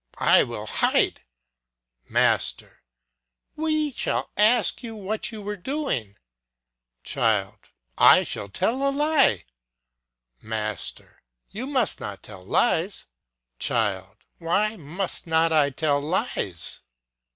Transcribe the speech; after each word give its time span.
I 0.17 0.41
will 0.41 0.65
hide. 0.65 1.21
Master. 2.09 2.81
We 3.55 3.91
shall 3.91 4.31
ask 4.35 4.81
you 4.81 4.95
what 4.95 5.31
you 5.31 5.43
were 5.43 5.55
doing. 5.55 6.17
Child. 7.03 7.69
I 7.99 8.23
shall 8.23 8.49
tell 8.49 8.81
a 8.81 8.89
lie. 8.89 9.43
Master. 10.41 11.21
You 11.51 11.67
must 11.67 11.99
not 11.99 12.23
tell 12.23 12.43
lies. 12.43 13.05
Child. 13.59 14.17
Why 14.39 14.75
must 14.75 15.27
not 15.27 15.53
I 15.53 15.69
tell 15.69 16.01
lies? 16.01 16.79